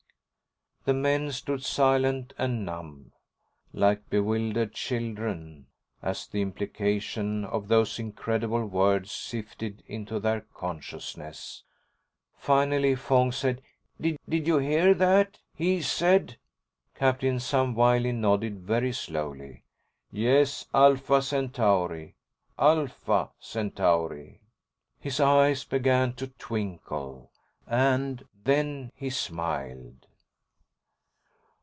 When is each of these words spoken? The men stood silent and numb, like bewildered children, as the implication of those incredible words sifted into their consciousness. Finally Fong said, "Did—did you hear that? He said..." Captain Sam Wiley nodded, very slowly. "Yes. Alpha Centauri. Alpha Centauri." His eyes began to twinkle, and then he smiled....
The 0.83 0.95
men 0.95 1.31
stood 1.31 1.63
silent 1.63 2.33
and 2.39 2.65
numb, 2.65 3.11
like 3.71 4.09
bewildered 4.09 4.73
children, 4.73 5.67
as 6.01 6.25
the 6.25 6.41
implication 6.41 7.45
of 7.45 7.67
those 7.67 7.99
incredible 7.99 8.65
words 8.65 9.11
sifted 9.11 9.83
into 9.85 10.19
their 10.19 10.41
consciousness. 10.55 11.61
Finally 12.35 12.95
Fong 12.95 13.31
said, 13.31 13.61
"Did—did 14.01 14.47
you 14.47 14.57
hear 14.57 14.95
that? 14.95 15.37
He 15.53 15.83
said..." 15.83 16.37
Captain 16.95 17.39
Sam 17.39 17.75
Wiley 17.75 18.11
nodded, 18.11 18.61
very 18.61 18.91
slowly. 18.91 19.61
"Yes. 20.11 20.65
Alpha 20.73 21.21
Centauri. 21.21 22.15
Alpha 22.57 23.29
Centauri." 23.39 24.41
His 24.99 25.19
eyes 25.19 25.63
began 25.63 26.13
to 26.13 26.27
twinkle, 26.29 27.29
and 27.67 28.25
then 28.43 28.89
he 28.95 29.11
smiled.... 29.11 30.07